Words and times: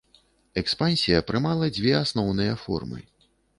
Экспансія 0.61 1.19
прымала 1.33 1.69
дзве 1.77 1.93
асноўныя 2.01 2.59
формы. 2.65 2.99